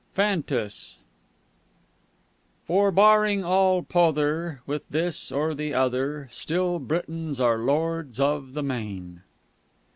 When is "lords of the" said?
7.59-8.63